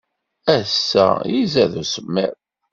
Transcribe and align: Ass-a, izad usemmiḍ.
Ass-a, 0.57 1.07
izad 1.39 1.73
usemmiḍ. 1.81 2.35